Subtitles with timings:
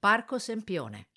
[0.00, 1.08] Parco Sempione.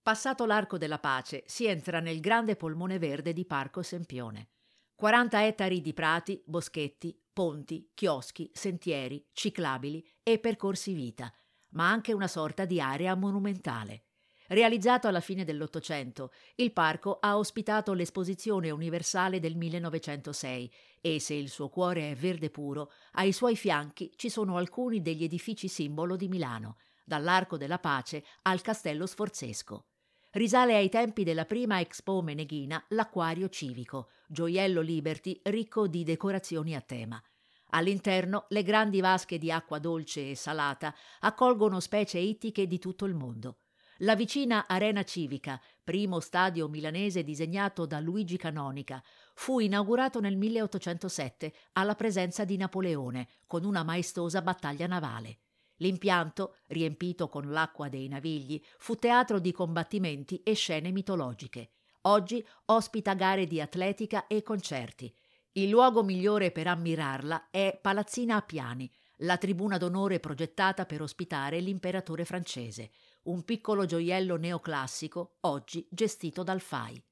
[0.00, 4.50] Passato l'arco della pace, si entra nel grande polmone verde di Parco Sempione.
[4.94, 11.34] 40 ettari di prati, boschetti, ponti, chioschi, sentieri, ciclabili e percorsi vita,
[11.70, 14.04] ma anche una sorta di area monumentale.
[14.46, 21.48] Realizzato alla fine dell'Ottocento, il parco ha ospitato l'Esposizione Universale del 1906 e, se il
[21.48, 26.28] suo cuore è verde puro, ai suoi fianchi ci sono alcuni degli edifici simbolo di
[26.28, 29.86] Milano, dall'Arco della Pace al Castello Sforzesco.
[30.30, 36.80] Risale ai tempi della prima Expo Meneghina l'acquario civico, gioiello Liberty ricco di decorazioni a
[36.80, 37.22] tema.
[37.70, 43.14] All'interno le grandi vasche di acqua dolce e salata accolgono specie ittiche di tutto il
[43.14, 43.58] mondo.
[43.98, 49.00] La vicina Arena Civica, primo stadio milanese disegnato da Luigi Canonica,
[49.34, 55.38] fu inaugurato nel 1807 alla presenza di Napoleone con una maestosa battaglia navale.
[55.76, 61.70] L'impianto, riempito con l'acqua dei navigli, fu teatro di combattimenti e scene mitologiche.
[62.02, 65.12] Oggi ospita gare di atletica e concerti.
[65.52, 71.60] Il luogo migliore per ammirarla è Palazzina a Piani, la tribuna d'onore progettata per ospitare
[71.60, 72.90] l'imperatore francese,
[73.24, 77.02] un piccolo gioiello neoclassico, oggi gestito dal FAI.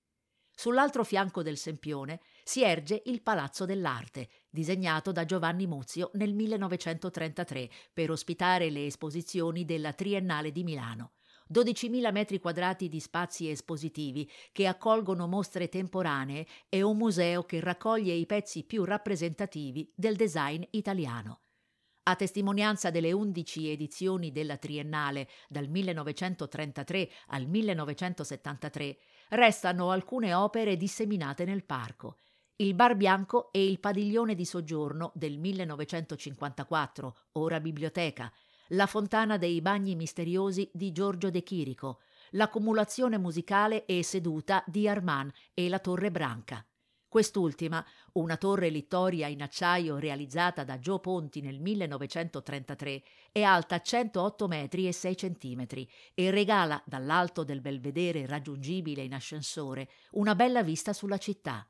[0.63, 7.69] Sull'altro fianco del Sempione si erge il Palazzo dell'Arte, disegnato da Giovanni Muzio nel 1933
[7.93, 11.15] per ospitare le esposizioni della Triennale di Milano.
[11.53, 18.15] 12.000 metri quadrati di spazi espositivi che accolgono mostre temporanee e un museo che raccoglie
[18.15, 21.41] i pezzi più rappresentativi del design italiano.
[22.05, 31.45] A testimonianza delle 11 edizioni della Triennale dal 1933 al 1973, restano alcune opere disseminate
[31.45, 32.17] nel parco.
[32.57, 38.33] Il Bar Bianco e il Padiglione di soggiorno del 1954, ora biblioteca,
[38.71, 45.31] la Fontana dei Bagni Misteriosi di Giorgio De Chirico, l'accumulazione musicale e seduta di Armand
[45.55, 46.67] e la Torre Branca.
[47.13, 54.49] Quest'ultima, una torre littoria in acciaio realizzata da Gio Ponti nel 1933, è alta 108
[54.49, 60.95] metri e 6 centimetri e regala, dall'alto del belvedere raggiungibile in ascensore, una bella vista
[60.95, 61.69] sulla città.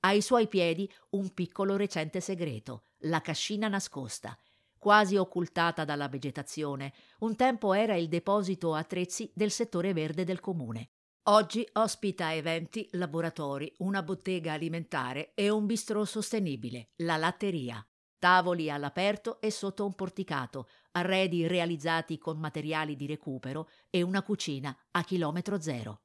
[0.00, 4.38] Ai suoi piedi un piccolo recente segreto, la cascina nascosta,
[4.76, 6.92] quasi occultata dalla vegetazione.
[7.20, 10.90] Un tempo era il deposito attrezzi del settore verde del comune.
[11.28, 17.82] Oggi ospita eventi, laboratori, una bottega alimentare e un bistrò sostenibile, la latteria.
[18.18, 24.76] Tavoli all'aperto e sotto un porticato, arredi realizzati con materiali di recupero e una cucina
[24.90, 26.03] a chilometro zero.